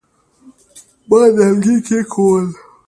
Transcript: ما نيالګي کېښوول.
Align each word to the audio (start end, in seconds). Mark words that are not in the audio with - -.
ما 1.09 1.19
نيالګي 1.35 1.75
کېښوول. 1.85 2.47